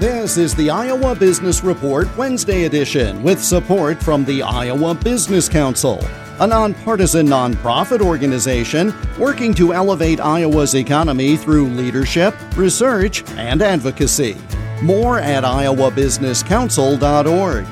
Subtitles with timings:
[0.00, 6.02] This is the Iowa Business Report Wednesday edition with support from the Iowa Business Council,
[6.38, 14.38] a nonpartisan nonprofit organization working to elevate Iowa's economy through leadership, research, and advocacy.
[14.82, 17.66] More at iowabusinesscouncil.org.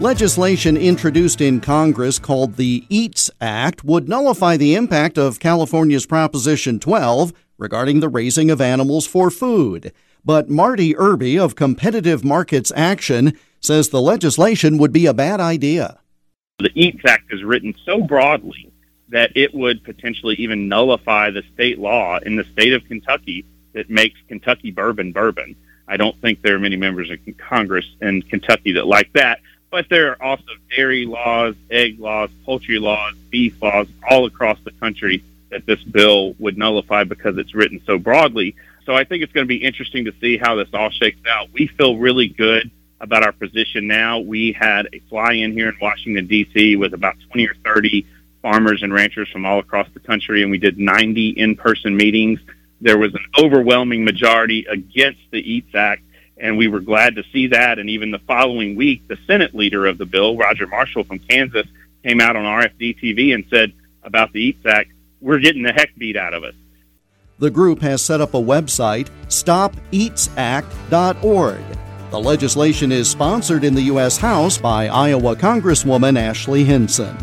[0.00, 6.78] Legislation introduced in Congress called the EATS Act would nullify the impact of California's Proposition
[6.78, 9.94] 12 regarding the raising of animals for food.
[10.24, 15.98] But Marty Irby of Competitive Markets Action says the legislation would be a bad idea.
[16.58, 18.70] The EATS Act is written so broadly
[19.08, 23.44] that it would potentially even nullify the state law in the state of Kentucky
[23.74, 25.56] that makes Kentucky bourbon bourbon.
[25.86, 29.88] I don't think there are many members of Congress in Kentucky that like that, but
[29.90, 35.22] there are also dairy laws, egg laws, poultry laws, beef laws all across the country
[35.50, 38.56] that this bill would nullify because it's written so broadly.
[38.86, 41.48] So I think it's going to be interesting to see how this all shakes out.
[41.52, 42.70] We feel really good
[43.00, 44.18] about our position now.
[44.18, 46.76] We had a fly in here in Washington, D.C.
[46.76, 48.06] with about 20 or 30
[48.42, 52.40] farmers and ranchers from all across the country, and we did 90 in person meetings.
[52.80, 56.02] There was an overwhelming majority against the EATS Act,
[56.36, 57.78] and we were glad to see that.
[57.78, 61.66] And even the following week, the Senate leader of the bill, Roger Marshall from Kansas,
[62.02, 65.96] came out on RFD TV and said about the EATS Act, we're getting the heck
[65.96, 66.54] beat out of us.
[67.38, 71.60] The group has set up a website, stopeatsact.org.
[72.10, 74.16] The legislation is sponsored in the U.S.
[74.16, 77.18] House by Iowa Congresswoman Ashley Hinson.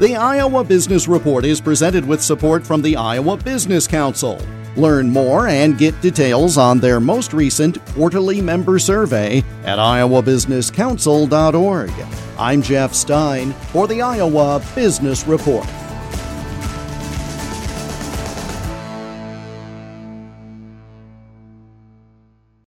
[0.00, 4.40] The Iowa Business Report is presented with support from the Iowa Business Council.
[4.76, 11.92] Learn more and get details on their most recent quarterly member survey at iowabusinesscouncil.org.
[12.36, 15.64] I'm Jeff Stein for the Iowa Business Report.